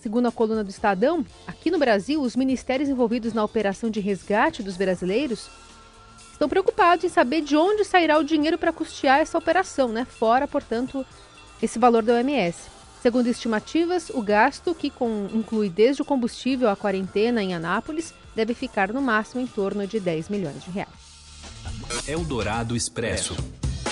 segundo 0.00 0.26
a 0.28 0.32
coluna 0.32 0.64
do 0.64 0.70
Estadão, 0.70 1.24
aqui 1.46 1.70
no 1.70 1.78
Brasil, 1.78 2.20
os 2.20 2.36
ministérios 2.36 2.88
envolvidos 2.88 3.32
na 3.32 3.44
operação 3.44 3.90
de 3.90 4.00
resgate 4.00 4.62
dos 4.62 4.76
brasileiros 4.76 5.48
estão 6.38 6.48
preocupados 6.48 7.04
em 7.04 7.08
saber 7.08 7.40
de 7.40 7.56
onde 7.56 7.84
sairá 7.84 8.16
o 8.16 8.22
dinheiro 8.22 8.56
para 8.56 8.72
custear 8.72 9.18
essa 9.18 9.36
operação, 9.36 9.88
né? 9.88 10.06
Fora, 10.08 10.46
portanto, 10.46 11.04
esse 11.60 11.80
valor 11.80 12.00
da 12.00 12.14
OMS. 12.14 12.70
Segundo 13.02 13.26
estimativas, 13.26 14.08
o 14.10 14.22
gasto, 14.22 14.72
que 14.72 14.88
com, 14.88 15.26
inclui 15.34 15.68
desde 15.68 16.00
o 16.00 16.04
combustível 16.04 16.68
à 16.68 16.76
quarentena 16.76 17.42
em 17.42 17.54
Anápolis, 17.54 18.14
deve 18.36 18.54
ficar 18.54 18.92
no 18.92 19.02
máximo 19.02 19.40
em 19.40 19.48
torno 19.48 19.84
de 19.84 19.98
10 19.98 20.28
milhões 20.28 20.62
de 20.62 20.70
reais. 20.70 20.88
Eldorado 22.06 22.76
Expresso. 22.76 23.36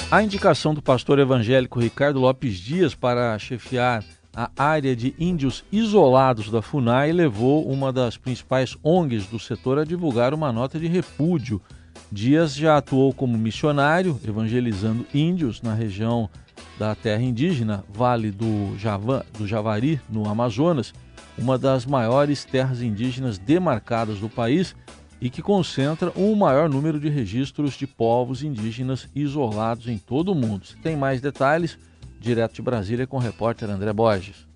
A 0.09 0.23
indicação 0.23 0.73
do 0.73 0.81
pastor 0.81 1.19
evangélico 1.19 1.81
Ricardo 1.81 2.21
Lopes 2.21 2.59
Dias 2.59 2.95
para 2.95 3.37
chefiar 3.41 4.05
a 4.33 4.51
área 4.57 4.95
de 4.95 5.17
índios 5.19 5.65
isolados 5.73 6.49
da 6.49 6.63
FUNAI 6.63 7.11
levou 7.11 7.67
uma 7.67 7.93
das 7.93 8.17
principais 8.17 8.77
ONGs 8.85 9.27
do 9.27 9.39
setor 9.39 9.81
a 9.81 9.85
divulgar 9.85 10.33
uma 10.33 10.53
nota 10.53 10.79
de 10.79 10.87
repúdio. 10.87 11.61
Dias 12.11 12.55
já 12.55 12.77
atuou 12.77 13.13
como 13.13 13.37
missionário, 13.37 14.19
evangelizando 14.27 15.07
índios 15.13 15.61
na 15.61 15.75
região 15.75 16.31
da 16.79 16.95
terra 16.95 17.23
indígena, 17.23 17.85
Vale 17.93 18.31
do, 18.31 18.77
Java, 18.79 19.25
do 19.39 19.47
Javari, 19.47 20.01
no 20.09 20.29
Amazonas, 20.29 20.93
uma 21.39 21.59
das 21.59 21.85
maiores 21.85 22.45
terras 22.45 22.81
indígenas 22.81 23.39
demarcadas 23.39 24.19
do 24.19 24.29
país 24.29 24.75
e 25.21 25.31
que 25.31 25.43
concentra 25.43 26.13
o 26.15 26.33
um 26.33 26.37
maior 26.37 26.69
número 26.69 27.01
de 27.01 27.09
registros 27.09 27.75
de 27.75 27.87
povos 27.87 28.43
indígenas 28.43 29.09
isolados 29.15 29.89
em 29.89 29.99
todo 29.99 30.33
o 30.33 30.35
mundo. 30.35 30.67
Se 30.67 30.77
tem 30.77 30.97
mais 30.97 31.21
detalhes, 31.21 31.79
direto 32.21 32.55
de 32.55 32.63
Brasília 32.63 33.07
com 33.07 33.17
o 33.17 33.21
repórter 33.21 33.71
André 33.71 33.93
Borges. 33.93 34.47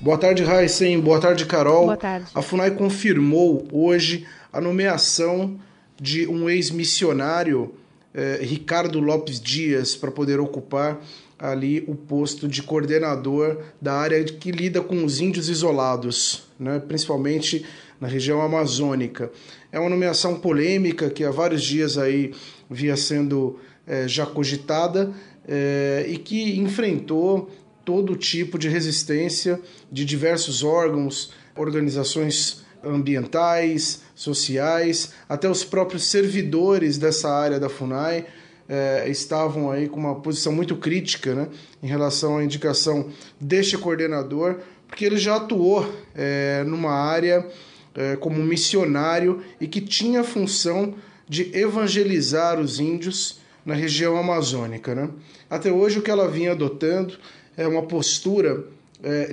Boa 0.00 0.18
tarde, 0.18 0.42
Heisen. 0.42 1.00
Boa 1.00 1.20
tarde, 1.20 1.46
Carol. 1.46 1.84
Boa 1.86 1.96
tarde. 1.96 2.26
A 2.34 2.42
FUNAI 2.42 2.72
confirmou 2.72 3.66
hoje 3.72 4.26
a 4.52 4.60
nomeação 4.60 5.58
de 6.00 6.26
um 6.26 6.48
ex-missionário, 6.48 7.74
eh, 8.14 8.40
Ricardo 8.42 9.00
Lopes 9.00 9.40
Dias, 9.40 9.96
para 9.96 10.10
poder 10.10 10.40
ocupar 10.40 11.00
ali 11.38 11.84
o 11.86 11.94
posto 11.94 12.48
de 12.48 12.62
coordenador 12.62 13.58
da 13.80 13.94
área 13.94 14.22
que 14.24 14.50
lida 14.50 14.80
com 14.80 15.04
os 15.04 15.20
índios 15.20 15.48
isolados, 15.48 16.44
né, 16.58 16.78
principalmente 16.78 17.64
na 18.00 18.08
região 18.08 18.40
amazônica. 18.40 19.30
É 19.70 19.78
uma 19.78 19.90
nomeação 19.90 20.38
polêmica 20.38 21.10
que 21.10 21.24
há 21.24 21.30
vários 21.30 21.62
dias 21.62 21.98
aí 21.98 22.32
via 22.70 22.96
sendo 22.96 23.58
é, 23.86 24.08
já 24.08 24.26
cogitada 24.26 25.12
é, 25.46 26.06
e 26.08 26.18
que 26.18 26.58
enfrentou 26.58 27.50
todo 27.84 28.16
tipo 28.16 28.58
de 28.58 28.68
resistência 28.68 29.60
de 29.90 30.04
diversos 30.04 30.62
órgãos, 30.62 31.32
organizações 31.54 32.65
ambientais, 32.88 34.02
sociais, 34.14 35.12
até 35.28 35.48
os 35.48 35.64
próprios 35.64 36.04
servidores 36.06 36.96
dessa 36.98 37.30
área 37.30 37.60
da 37.60 37.68
FUNAI 37.68 38.26
é, 38.68 39.08
estavam 39.08 39.70
aí 39.70 39.88
com 39.88 39.98
uma 39.98 40.14
posição 40.16 40.52
muito 40.52 40.76
crítica 40.76 41.34
né, 41.34 41.48
em 41.82 41.86
relação 41.86 42.38
à 42.38 42.44
indicação 42.44 43.10
deste 43.40 43.78
coordenador, 43.78 44.56
porque 44.88 45.04
ele 45.04 45.18
já 45.18 45.36
atuou 45.36 45.92
é, 46.14 46.64
numa 46.66 46.92
área 46.92 47.46
é, 47.94 48.16
como 48.16 48.42
missionário 48.42 49.42
e 49.60 49.66
que 49.66 49.80
tinha 49.80 50.20
a 50.20 50.24
função 50.24 50.94
de 51.28 51.56
evangelizar 51.56 52.60
os 52.60 52.78
índios 52.78 53.40
na 53.64 53.74
região 53.74 54.16
amazônica. 54.16 54.94
Né? 54.94 55.10
Até 55.50 55.70
hoje, 55.70 55.98
o 55.98 56.02
que 56.02 56.10
ela 56.10 56.28
vinha 56.28 56.52
adotando 56.52 57.14
é 57.56 57.66
uma 57.66 57.82
postura 57.82 58.64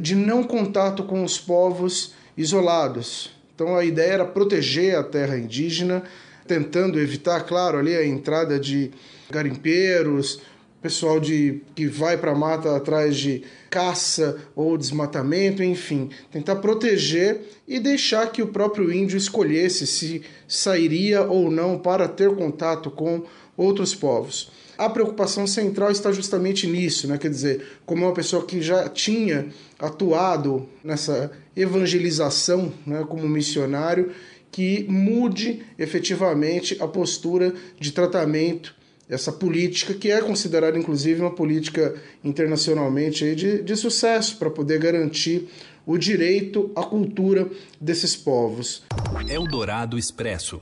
de 0.02 0.14
não 0.14 0.44
contato 0.44 1.04
com 1.04 1.24
os 1.24 1.38
povos 1.38 2.14
isolados. 2.38 3.32
Então, 3.56 3.76
a 3.76 3.86
ideia 3.86 4.14
era 4.14 4.26
proteger 4.26 4.96
a 4.96 5.04
terra 5.04 5.38
indígena, 5.38 6.04
tentando 6.48 7.00
evitar, 7.00 7.42
claro, 7.42 7.78
ali 7.78 7.96
a 7.96 8.06
entrada 8.06 8.60
de 8.60 8.92
garimpeiros, 9.30 10.42
pessoal 10.82 11.18
de 11.18 11.62
que 11.74 11.88
vai 11.88 12.18
para 12.18 12.32
a 12.32 12.36
mata 12.36 12.76
atrás 12.76 13.16
de 13.16 13.44
caça 13.70 14.38
ou 14.54 14.78
desmatamento, 14.78 15.64
enfim, 15.64 16.10
tentar 16.30 16.58
proteger 16.58 17.42
e 17.66 17.80
deixar 17.80 18.30
que 18.32 18.42
o 18.42 18.48
próprio 18.48 18.92
índio 18.92 19.18
escolhesse 19.18 19.88
se 19.88 20.24
sairia 20.46 21.24
ou 21.24 21.50
não 21.50 21.80
para 21.80 22.08
ter 22.08 22.36
contato 22.36 22.92
com 22.92 23.24
outros 23.56 23.96
povos. 23.96 24.52
A 24.78 24.90
preocupação 24.90 25.46
central 25.46 25.92
está 25.92 26.12
justamente 26.12 26.68
nisso, 26.68 27.08
né? 27.08 27.18
quer 27.18 27.30
dizer, 27.30 27.80
como 27.86 28.06
uma 28.06 28.14
pessoa 28.14 28.46
que 28.46 28.62
já 28.62 28.90
tinha 28.90 29.48
atuado 29.80 30.68
nessa 30.84 31.32
evangelização 31.56 32.74
né, 32.86 33.06
como 33.08 33.28
missionário, 33.28 34.12
que 34.52 34.86
mude 34.88 35.64
efetivamente 35.78 36.78
a 36.80 36.88
postura 36.88 37.54
de 37.80 37.92
tratamento 37.92 38.76
essa 39.10 39.32
política 39.32 39.94
que 39.94 40.10
é 40.10 40.22
considerada 40.22 40.78
inclusive 40.78 41.22
uma 41.22 41.32
política 41.32 41.94
internacionalmente 42.24 43.24
aí 43.24 43.36
de, 43.36 43.62
de 43.62 43.76
sucesso 43.76 44.38
para 44.38 44.50
poder 44.50 44.80
garantir 44.80 45.48
o 45.86 45.98
direito 45.98 46.72
à 46.76 46.84
cultura 46.84 47.50
desses 47.80 48.16
povos. 48.16 48.84
Eldorado 49.30 49.98
Expresso. 49.98 50.62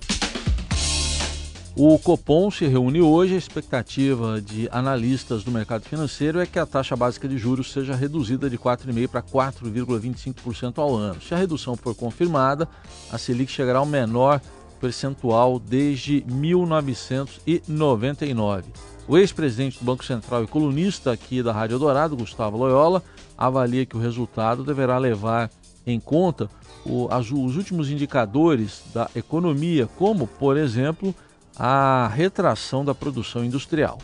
O 1.73 1.97
Copom 1.97 2.51
se 2.51 2.67
reúne 2.67 3.01
hoje. 3.01 3.35
A 3.35 3.37
expectativa 3.37 4.41
de 4.41 4.67
analistas 4.71 5.41
do 5.43 5.51
mercado 5.51 5.83
financeiro 5.83 6.41
é 6.41 6.45
que 6.45 6.59
a 6.59 6.65
taxa 6.65 6.97
básica 6.97 7.29
de 7.29 7.37
juros 7.37 7.71
seja 7.71 7.95
reduzida 7.95 8.49
de 8.49 8.57
4,5% 8.57 9.07
para 9.07 9.23
4,25% 9.23 10.79
ao 10.79 10.93
ano. 10.95 11.21
Se 11.21 11.33
a 11.33 11.37
redução 11.37 11.77
for 11.77 11.95
confirmada, 11.95 12.67
a 13.09 13.17
Selic 13.17 13.49
chegará 13.49 13.79
ao 13.79 13.85
menor 13.85 14.41
percentual 14.81 15.57
desde 15.59 16.25
1999. 16.27 18.65
O 19.07 19.17
ex-presidente 19.17 19.79
do 19.79 19.85
Banco 19.85 20.03
Central 20.03 20.43
e 20.43 20.47
colunista 20.47 21.09
aqui 21.11 21.41
da 21.41 21.53
Rádio 21.53 21.79
Dourado, 21.79 22.17
Gustavo 22.17 22.57
Loyola, 22.57 23.01
avalia 23.37 23.85
que 23.85 23.95
o 23.95 24.01
resultado 24.01 24.65
deverá 24.65 24.97
levar 24.97 25.49
em 25.87 25.99
conta 25.99 26.47
os 26.85 27.31
últimos 27.31 27.89
indicadores 27.89 28.83
da 28.93 29.09
economia, 29.15 29.89
como, 29.97 30.27
por 30.27 30.57
exemplo, 30.57 31.15
a 31.63 32.07
retração 32.07 32.83
da 32.83 32.95
produção 32.95 33.45
industrial. 33.45 33.99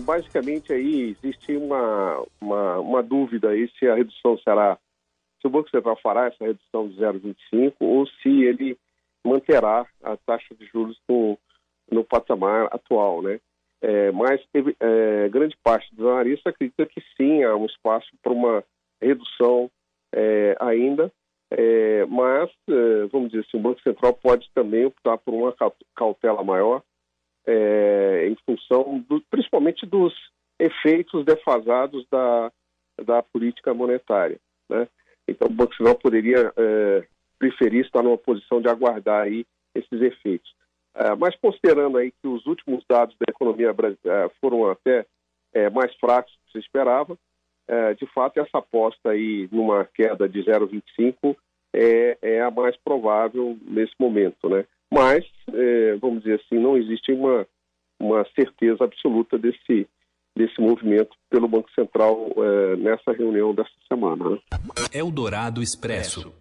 Basicamente, 0.00 0.72
aí 0.72 1.16
existe 1.22 1.56
uma, 1.56 2.26
uma, 2.40 2.80
uma 2.80 3.02
dúvida 3.02 3.50
aí 3.50 3.70
se 3.78 3.86
a 3.86 3.94
redução 3.94 4.36
será, 4.38 4.76
se 5.40 5.46
o 5.46 5.50
Banco 5.50 5.70
Central 5.70 5.96
fará 6.02 6.26
essa 6.26 6.44
redução 6.44 6.88
de 6.88 6.96
0,25 6.96 7.74
ou 7.78 8.08
se 8.08 8.42
ele 8.42 8.76
manterá 9.24 9.86
a 10.02 10.16
taxa 10.16 10.52
de 10.58 10.66
juros 10.66 10.98
no, 11.08 11.38
no 11.88 12.02
patamar 12.02 12.66
atual, 12.72 13.22
né? 13.22 13.38
É, 13.80 14.10
mas 14.10 14.40
é, 14.80 15.28
grande 15.28 15.56
parte 15.62 15.94
dos 15.94 16.06
analistas 16.08 16.52
acredita 16.52 16.86
que 16.86 17.00
sim, 17.16 17.44
há 17.44 17.54
um 17.54 17.66
espaço 17.66 18.08
para 18.20 18.32
uma 18.32 18.64
redução 19.00 19.70
é, 20.12 20.56
ainda, 20.58 21.12
é, 21.52 22.04
mas, 22.06 22.50
é, 22.68 23.06
vamos 23.12 23.30
dizer 23.30 23.46
assim, 23.46 23.58
o 23.58 23.62
Banco 23.62 23.80
Central 23.82 24.12
pode 24.14 24.50
também 24.52 24.86
optar 24.86 25.18
por 25.18 25.32
uma 25.32 25.54
cautela 25.94 26.42
maior, 26.42 26.82
é, 27.46 28.28
em 28.28 28.36
função, 28.44 29.04
do, 29.08 29.20
principalmente 29.30 29.86
dos 29.86 30.14
efeitos 30.58 31.24
defasados 31.24 32.06
da, 32.10 32.52
da 33.04 33.22
política 33.22 33.72
monetária. 33.74 34.38
Né? 34.68 34.88
Então, 35.28 35.48
o 35.48 35.52
Banco 35.52 35.74
Central 35.74 35.96
poderia 35.96 36.52
preferir 37.38 37.84
estar 37.84 38.02
numa 38.02 38.16
posição 38.16 38.60
de 38.60 38.68
aguardar 38.68 39.24
aí 39.24 39.44
esses 39.74 40.00
efeitos. 40.00 40.50
Uh, 40.96 41.16
mas 41.18 41.36
considerando 41.36 41.98
aí 41.98 42.10
que 42.10 42.26
os 42.26 42.46
últimos 42.46 42.82
dados 42.88 43.14
da 43.18 43.26
economia 43.28 43.72
brasileira 43.72 44.30
foram 44.40 44.70
até 44.70 45.04
é, 45.52 45.68
mais 45.68 45.94
fracos 45.96 46.32
do 46.32 46.38
que 46.46 46.52
se 46.52 46.58
esperava, 46.58 47.18
é, 47.68 47.94
de 47.94 48.06
fato 48.06 48.38
essa 48.40 48.58
aposta 48.58 49.10
aí 49.10 49.48
numa 49.52 49.84
queda 49.84 50.28
de 50.28 50.42
0,25 50.42 51.36
é, 51.74 52.16
é 52.22 52.40
a 52.40 52.50
mais 52.50 52.76
provável 52.78 53.58
nesse 53.62 53.92
momento, 53.98 54.48
né? 54.48 54.64
Mas, 54.92 55.24
é, 55.52 55.96
vamos 55.96 56.22
dizer 56.22 56.40
assim, 56.40 56.58
não 56.58 56.76
existe 56.76 57.12
uma, 57.12 57.46
uma 58.00 58.24
certeza 58.34 58.84
absoluta 58.84 59.38
desse, 59.38 59.88
desse 60.36 60.60
movimento 60.60 61.16
pelo 61.30 61.48
Banco 61.48 61.70
Central 61.72 62.32
é, 62.36 62.76
nessa 62.76 63.12
reunião 63.12 63.54
dessa 63.54 63.70
semana. 63.88 64.30
Né? 64.30 64.38
Eldorado 64.92 65.62
Expresso. 65.62 66.32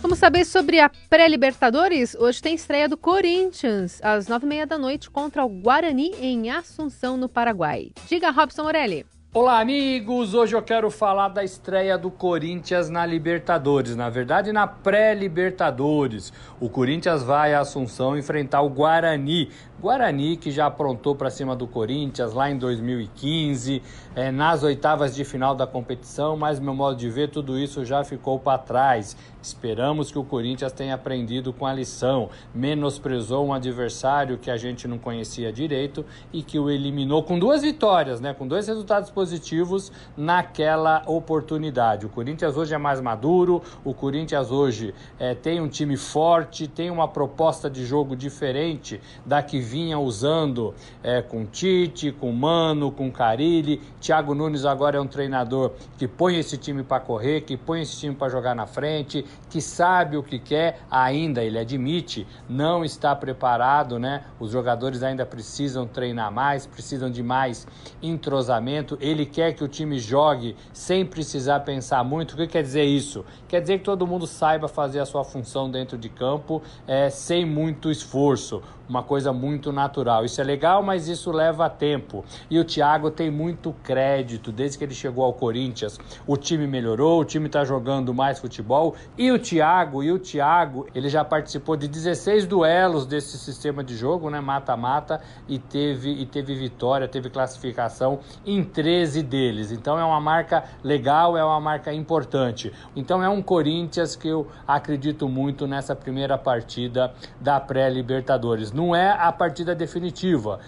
Vamos 0.00 0.18
saber 0.18 0.44
sobre 0.44 0.80
a 0.80 0.90
pré-Libertadores? 1.08 2.16
Hoje 2.16 2.42
tem 2.42 2.54
estreia 2.54 2.88
do 2.88 2.96
Corinthians, 2.96 4.00
às 4.02 4.26
nove 4.26 4.44
e 4.46 4.48
meia 4.48 4.66
da 4.66 4.76
noite, 4.76 5.08
contra 5.08 5.44
o 5.44 5.48
Guarani, 5.48 6.10
em 6.20 6.50
Assunção, 6.50 7.16
no 7.16 7.28
Paraguai. 7.28 7.92
Diga, 8.08 8.30
Robson 8.30 8.64
Morelli. 8.64 9.06
Olá, 9.34 9.60
amigos! 9.60 10.34
Hoje 10.34 10.54
eu 10.54 10.60
quero 10.60 10.90
falar 10.90 11.28
da 11.28 11.42
estreia 11.42 11.96
do 11.96 12.10
Corinthians 12.10 12.90
na 12.90 13.06
Libertadores, 13.06 13.96
na 13.96 14.10
verdade, 14.10 14.52
na 14.52 14.66
pré-Libertadores. 14.66 16.30
O 16.60 16.68
Corinthians 16.68 17.22
vai 17.22 17.54
a 17.54 17.60
Assunção 17.60 18.14
enfrentar 18.14 18.60
o 18.60 18.68
Guarani. 18.68 19.48
Guarani 19.80 20.36
que 20.36 20.50
já 20.50 20.66
aprontou 20.66 21.16
para 21.16 21.30
cima 21.30 21.56
do 21.56 21.66
Corinthians 21.66 22.34
lá 22.34 22.50
em 22.50 22.58
2015, 22.58 23.82
é, 24.14 24.30
nas 24.30 24.62
oitavas 24.62 25.14
de 25.14 25.24
final 25.24 25.54
da 25.54 25.66
competição, 25.66 26.36
mas, 26.36 26.60
meu 26.60 26.74
modo 26.74 26.98
de 26.98 27.08
ver, 27.08 27.30
tudo 27.30 27.58
isso 27.58 27.86
já 27.86 28.04
ficou 28.04 28.38
para 28.38 28.58
trás. 28.58 29.16
Esperamos 29.42 30.12
que 30.12 30.18
o 30.18 30.24
Corinthians 30.24 30.72
tenha 30.72 30.94
aprendido 30.94 31.52
com 31.52 31.66
a 31.66 31.72
lição, 31.72 32.30
menosprezou 32.54 33.44
um 33.46 33.52
adversário 33.52 34.38
que 34.38 34.50
a 34.50 34.56
gente 34.56 34.86
não 34.86 34.98
conhecia 34.98 35.52
direito 35.52 36.04
e 36.32 36.42
que 36.42 36.58
o 36.58 36.70
eliminou 36.70 37.22
com 37.22 37.38
duas 37.38 37.62
vitórias, 37.62 38.20
né, 38.20 38.32
com 38.32 38.46
dois 38.46 38.68
resultados 38.68 39.10
positivos 39.10 39.90
naquela 40.16 41.02
oportunidade. 41.06 42.06
O 42.06 42.08
Corinthians 42.08 42.56
hoje 42.56 42.72
é 42.72 42.78
mais 42.78 43.00
maduro, 43.00 43.62
o 43.84 43.92
Corinthians 43.92 44.50
hoje 44.50 44.94
é, 45.18 45.34
tem 45.34 45.60
um 45.60 45.68
time 45.68 45.96
forte, 45.96 46.68
tem 46.68 46.90
uma 46.90 47.08
proposta 47.08 47.68
de 47.68 47.84
jogo 47.84 48.14
diferente 48.14 49.00
da 49.26 49.42
que 49.42 49.58
vinha 49.58 49.98
usando 49.98 50.74
é, 51.02 51.20
com 51.20 51.44
Tite, 51.44 52.12
com 52.12 52.30
Mano, 52.32 52.92
com 52.92 53.10
Carilli. 53.10 53.80
Thiago 54.00 54.34
Nunes 54.34 54.64
agora 54.64 54.98
é 54.98 55.00
um 55.00 55.06
treinador 55.06 55.72
que 55.98 56.06
põe 56.06 56.38
esse 56.38 56.56
time 56.56 56.82
para 56.82 57.00
correr, 57.00 57.40
que 57.42 57.56
põe 57.56 57.82
esse 57.82 57.98
time 57.98 58.14
para 58.14 58.28
jogar 58.28 58.54
na 58.54 58.66
frente, 58.66 59.24
que 59.50 59.60
sabe 59.60 60.16
o 60.16 60.22
que 60.22 60.38
quer, 60.38 60.80
ainda 60.90 61.44
ele 61.44 61.58
admite, 61.58 62.26
não 62.48 62.82
está 62.82 63.14
preparado, 63.14 63.98
né? 63.98 64.24
Os 64.40 64.50
jogadores 64.50 65.02
ainda 65.02 65.26
precisam 65.26 65.86
treinar 65.86 66.32
mais, 66.32 66.66
precisam 66.66 67.10
de 67.10 67.22
mais 67.22 67.66
entrosamento. 68.02 68.96
Ele 68.98 69.26
quer 69.26 69.52
que 69.52 69.62
o 69.62 69.68
time 69.68 69.98
jogue 69.98 70.56
sem 70.72 71.04
precisar 71.04 71.60
pensar 71.60 72.02
muito. 72.02 72.32
O 72.32 72.36
que 72.36 72.46
quer 72.46 72.62
dizer 72.62 72.84
isso? 72.84 73.26
Quer 73.46 73.60
dizer 73.60 73.78
que 73.78 73.84
todo 73.84 74.06
mundo 74.06 74.26
saiba 74.26 74.68
fazer 74.68 75.00
a 75.00 75.04
sua 75.04 75.22
função 75.22 75.70
dentro 75.70 75.98
de 75.98 76.08
campo 76.08 76.62
é, 76.86 77.10
sem 77.10 77.44
muito 77.44 77.90
esforço 77.90 78.62
uma 78.92 79.02
coisa 79.02 79.32
muito 79.32 79.72
natural. 79.72 80.22
Isso 80.22 80.38
é 80.38 80.44
legal, 80.44 80.82
mas 80.82 81.08
isso 81.08 81.32
leva 81.32 81.70
tempo. 81.70 82.22
E 82.50 82.58
o 82.58 82.64
Thiago 82.64 83.10
tem 83.10 83.30
muito 83.30 83.74
crédito 83.82 84.52
desde 84.52 84.76
que 84.76 84.84
ele 84.84 84.94
chegou 84.94 85.24
ao 85.24 85.32
Corinthians. 85.32 85.98
O 86.26 86.36
time 86.36 86.66
melhorou, 86.66 87.20
o 87.20 87.24
time 87.24 87.46
está 87.46 87.64
jogando 87.64 88.12
mais 88.12 88.38
futebol 88.38 88.94
e 89.16 89.32
o 89.32 89.38
Thiago, 89.38 90.02
e 90.02 90.12
o 90.12 90.18
Thiago, 90.18 90.86
ele 90.94 91.08
já 91.08 91.24
participou 91.24 91.74
de 91.74 91.88
16 91.88 92.46
duelos 92.46 93.06
desse 93.06 93.38
sistema 93.38 93.82
de 93.82 93.96
jogo, 93.96 94.28
né, 94.28 94.40
mata-mata 94.42 95.22
e 95.48 95.58
teve 95.58 96.10
e 96.10 96.26
teve 96.26 96.54
vitória, 96.54 97.08
teve 97.08 97.30
classificação 97.30 98.20
em 98.44 98.62
13 98.62 99.22
deles. 99.22 99.72
Então 99.72 99.98
é 99.98 100.04
uma 100.04 100.20
marca 100.20 100.64
legal, 100.84 101.34
é 101.34 101.42
uma 101.42 101.60
marca 101.60 101.94
importante. 101.94 102.70
Então 102.94 103.22
é 103.22 103.28
um 103.28 103.40
Corinthians 103.40 104.14
que 104.14 104.28
eu 104.28 104.46
acredito 104.68 105.26
muito 105.28 105.66
nessa 105.66 105.96
primeira 105.96 106.36
partida 106.36 107.14
da 107.40 107.58
pré-Libertadores 107.58 108.70
não 108.82 108.96
é 108.96 109.10
a 109.12 109.30
partida 109.30 109.74
definitiva. 109.74 110.58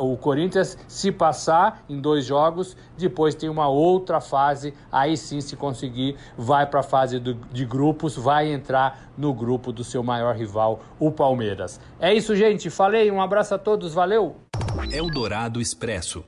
O, 0.00 0.16
Corinthians, 0.16 0.78
se 0.88 1.12
passar 1.12 1.84
em 1.88 2.00
dois 2.00 2.24
jogos, 2.24 2.74
depois 2.96 3.34
tem 3.34 3.50
uma 3.50 3.68
outra 3.68 4.20
fase. 4.20 4.72
Aí 4.90 5.16
sim, 5.16 5.40
se 5.42 5.54
conseguir, 5.54 6.16
vai 6.36 6.64
para 6.66 6.80
a 6.80 6.82
fase 6.82 7.18
do, 7.18 7.34
de 7.34 7.66
grupos, 7.66 8.16
vai 8.16 8.50
entrar 8.50 9.10
no 9.18 9.34
grupo 9.34 9.70
do 9.70 9.84
seu 9.84 10.02
maior 10.02 10.34
rival, 10.34 10.80
o 10.98 11.10
Palmeiras. 11.10 11.78
É 12.00 12.14
isso, 12.14 12.34
gente. 12.34 12.70
Falei, 12.70 13.10
um 13.10 13.20
abraço 13.20 13.54
a 13.54 13.58
todos, 13.58 13.92
valeu! 13.92 14.36
Eldorado 14.90 15.60
Expresso. 15.60 16.24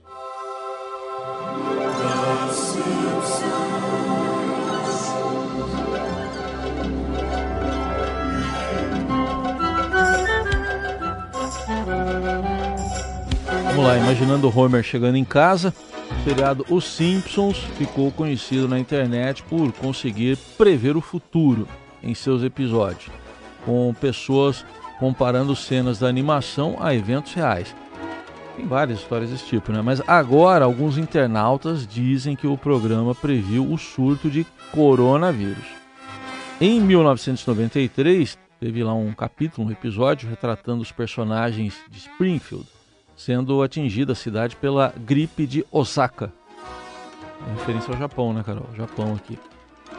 Vamos 13.81 13.95
lá, 13.95 13.99
imaginando 13.99 14.53
Homer 14.55 14.83
chegando 14.83 15.17
em 15.17 15.25
casa, 15.25 15.73
o 16.11 16.23
seriado 16.23 16.67
Os 16.69 16.85
Simpsons 16.85 17.57
ficou 17.79 18.13
conhecido 18.13 18.69
na 18.69 18.79
internet 18.79 19.43
por 19.45 19.73
conseguir 19.73 20.37
prever 20.59 20.99
o 20.99 21.01
futuro 21.01 21.67
em 22.03 22.15
seus 22.15 22.43
episódios, 22.43 23.11
com 23.65 23.95
pessoas 23.99 24.67
comparando 24.99 25.57
cenas 25.57 25.99
da 25.99 26.09
animação 26.09 26.77
a 26.79 26.95
eventos 26.95 27.33
reais. 27.33 27.75
Tem 28.55 28.67
várias 28.67 29.01
histórias 29.01 29.31
desse 29.31 29.47
tipo, 29.47 29.73
né? 29.73 29.81
Mas 29.81 30.03
agora 30.07 30.67
alguns 30.67 30.99
internautas 30.99 31.87
dizem 31.87 32.37
que 32.37 32.47
o 32.47 32.59
programa 32.59 33.15
previu 33.15 33.65
o 33.65 33.79
surto 33.79 34.29
de 34.29 34.47
coronavírus. 34.73 35.65
Em 36.61 36.79
1993, 36.83 38.37
teve 38.61 38.85
lá 38.85 38.93
um 38.93 39.15
capítulo, 39.15 39.69
um 39.69 39.71
episódio 39.71 40.29
retratando 40.29 40.83
os 40.83 40.93
personagens 40.93 41.79
de 41.91 41.97
Springfield 41.97 42.67
sendo 43.21 43.63
atingida 43.63 44.13
a 44.13 44.17
cidade 44.17 44.57
pela 44.57 44.95
gripe 44.97 45.47
de 45.47 45.65
Osaka. 45.71 46.33
É 47.47 47.53
referência 47.53 47.93
ao 47.93 47.99
Japão, 47.99 48.33
né, 48.33 48.43
Carol? 48.43 48.67
Japão 48.75 49.15
aqui. 49.15 49.39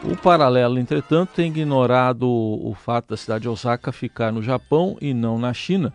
O 0.03 0.17
paralelo, 0.17 0.79
entretanto, 0.79 1.29
tem 1.35 1.47
ignorado 1.47 2.27
o 2.27 2.73
fato 2.73 3.09
da 3.09 3.17
cidade 3.17 3.43
de 3.43 3.49
Osaka 3.49 3.91
ficar 3.91 4.31
no 4.31 4.41
Japão 4.41 4.97
e 4.99 5.13
não 5.13 5.37
na 5.37 5.53
China, 5.53 5.93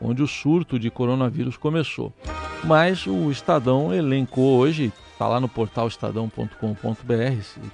onde 0.00 0.20
o 0.20 0.26
surto 0.26 0.76
de 0.76 0.90
coronavírus 0.90 1.56
começou. 1.56 2.12
Mas 2.64 3.06
o 3.06 3.30
Estadão 3.30 3.94
elencou 3.94 4.58
hoje, 4.58 4.92
está 5.12 5.28
lá 5.28 5.38
no 5.38 5.48
portal 5.48 5.86
estadão.com.br, 5.86 6.56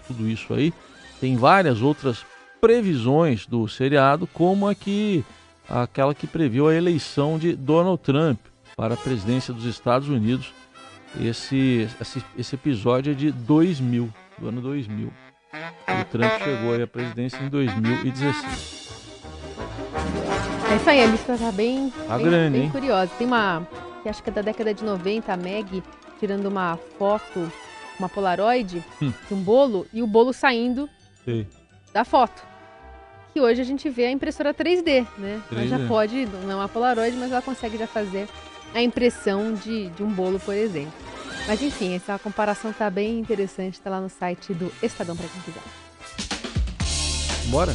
tudo 0.06 0.28
isso 0.28 0.52
aí, 0.52 0.74
tem 1.18 1.36
várias 1.36 1.80
outras 1.80 2.26
previsões 2.60 3.46
do 3.46 3.66
seriado, 3.66 4.26
como 4.26 4.68
a 4.68 4.74
que, 4.74 5.24
aquela 5.66 6.14
que 6.14 6.26
previu 6.26 6.68
a 6.68 6.74
eleição 6.74 7.38
de 7.38 7.56
Donald 7.56 8.02
Trump 8.02 8.49
para 8.80 8.94
a 8.94 8.96
presidência 8.96 9.52
dos 9.52 9.66
Estados 9.66 10.08
Unidos. 10.08 10.54
Esse, 11.20 11.86
esse, 12.00 12.24
esse 12.38 12.54
episódio 12.54 13.12
é 13.12 13.14
de 13.14 13.30
2000, 13.30 14.08
do 14.38 14.48
ano 14.48 14.62
2000. 14.62 15.08
O 15.08 16.04
Trump 16.06 16.32
chegou 16.42 16.72
aí 16.72 16.82
à 16.82 16.86
presidência 16.86 17.36
em 17.42 17.50
2016. 17.50 18.88
É 20.72 20.76
isso 20.76 20.88
aí, 20.88 21.02
a 21.02 21.06
lista 21.06 21.36
tá 21.36 21.52
bem, 21.52 21.92
tá 22.08 22.16
bem, 22.16 22.24
grande, 22.24 22.58
bem 22.58 22.70
curiosa. 22.70 23.12
Tem 23.18 23.26
uma, 23.26 23.68
que 24.02 24.08
acho 24.08 24.22
que 24.22 24.30
é 24.30 24.32
da 24.32 24.40
década 24.40 24.72
de 24.72 24.82
90, 24.82 25.30
a 25.30 25.36
Meg 25.36 25.82
tirando 26.18 26.46
uma 26.46 26.78
foto, 26.98 27.52
uma 27.98 28.08
Polaroid 28.08 28.82
Hum. 29.02 29.12
de 29.28 29.34
um 29.34 29.42
bolo 29.42 29.86
e 29.92 30.02
o 30.02 30.06
bolo 30.06 30.32
saindo 30.32 30.88
Sei. 31.22 31.46
da 31.92 32.02
foto. 32.02 32.42
Que 33.34 33.42
hoje 33.42 33.60
a 33.60 33.64
gente 33.64 33.90
vê 33.90 34.06
a 34.06 34.10
impressora 34.10 34.54
3D, 34.54 35.06
né? 35.18 35.42
Ela 35.52 35.66
já 35.66 35.78
3D. 35.78 35.86
pode, 35.86 36.26
não 36.46 36.62
é 36.62 36.64
a 36.64 36.68
Polaroid, 36.68 37.14
mas 37.18 37.30
ela 37.30 37.42
consegue 37.42 37.76
já 37.76 37.86
fazer 37.86 38.26
a 38.74 38.82
impressão 38.82 39.54
de, 39.54 39.88
de 39.90 40.02
um 40.02 40.10
bolo, 40.10 40.38
por 40.40 40.54
exemplo. 40.54 40.92
Mas 41.46 41.62
enfim, 41.62 41.94
essa 41.94 42.18
comparação 42.18 42.72
tá 42.72 42.88
bem 42.90 43.18
interessante, 43.18 43.80
tá 43.80 43.90
lá 43.90 44.00
no 44.00 44.08
site 44.08 44.54
do 44.54 44.72
Estadão 44.82 45.16
para 45.16 45.26
quem 45.28 45.42
quiser. 45.42 45.62
Bora? 47.46 47.74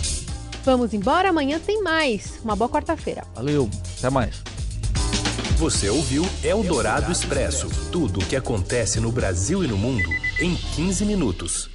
Vamos 0.64 0.94
embora, 0.94 1.30
amanhã 1.30 1.60
tem 1.60 1.82
mais. 1.84 2.40
Uma 2.44 2.56
boa 2.56 2.70
quarta-feira. 2.70 3.24
Valeu, 3.36 3.70
até 3.98 4.10
mais. 4.10 4.42
Você 5.58 5.90
ouviu 5.90 6.26
Eldorado 6.44 7.12
Expresso 7.12 7.70
tudo 7.92 8.20
o 8.20 8.26
que 8.26 8.36
acontece 8.36 9.00
no 9.00 9.12
Brasil 9.12 9.64
e 9.64 9.68
no 9.68 9.78
mundo 9.78 10.10
em 10.40 10.56
15 10.56 11.06
minutos. 11.06 11.75